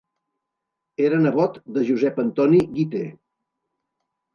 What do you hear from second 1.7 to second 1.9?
de